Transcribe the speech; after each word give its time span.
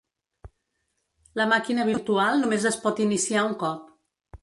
La 1.41 1.47
màquina 1.53 1.87
virtual 1.91 2.43
només 2.43 2.69
es 2.73 2.83
pot 2.87 3.07
iniciar 3.09 3.49
un 3.53 3.59
cop. 3.67 3.89